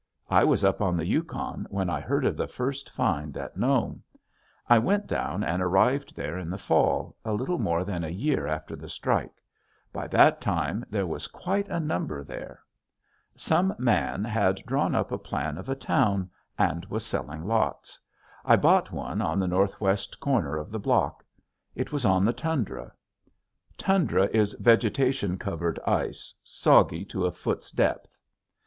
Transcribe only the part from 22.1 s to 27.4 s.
the tundra. (Tundra is vegetation covered ice, soggy to a